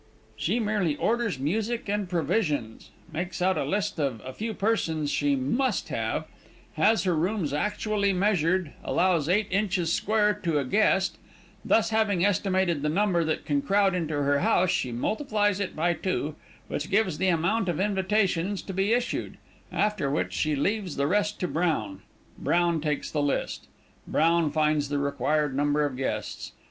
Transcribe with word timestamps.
She 0.35 0.59
merely 0.59 0.95
orders 0.95 1.37
music 1.37 1.87
and 1.87 2.09
provisions, 2.09 2.89
makes 3.13 3.39
out 3.39 3.55
a 3.55 3.63
list 3.63 3.99
of 3.99 4.19
a 4.25 4.33
few 4.33 4.51
persons 4.55 5.11
she 5.11 5.35
must 5.35 5.89
have, 5.89 6.25
has 6.73 7.03
her 7.03 7.15
rooms 7.15 7.53
actually 7.53 8.11
measured, 8.11 8.71
allows 8.83 9.29
eight 9.29 9.45
inches 9.51 9.93
square 9.93 10.33
to 10.41 10.57
a 10.57 10.65
guest; 10.65 11.19
thus 11.63 11.91
having 11.91 12.25
estimated 12.25 12.81
the 12.81 12.89
number 12.89 13.23
that 13.23 13.45
can 13.45 13.61
crowd 13.61 13.93
into 13.93 14.15
her 14.15 14.39
house, 14.39 14.71
she 14.71 14.91
multiplies 14.91 15.59
it 15.59 15.75
by 15.75 15.93
two, 15.93 16.33
which 16.67 16.89
gives 16.89 17.19
the 17.19 17.27
amount 17.27 17.69
of 17.69 17.79
invitations 17.79 18.63
to 18.63 18.73
be 18.73 18.93
issued, 18.93 19.37
after 19.71 20.09
which 20.09 20.33
she 20.33 20.55
leaves 20.55 20.95
the 20.95 21.05
rest 21.05 21.39
to 21.41 21.47
Brown. 21.47 22.01
Brown 22.39 22.81
takes 22.81 23.11
the 23.11 23.21
list; 23.21 23.67
Brown 24.07 24.49
finds 24.49 24.89
the 24.89 24.97
required 24.97 25.55
number 25.55 25.85
of 25.85 25.95
guests. 25.95 26.53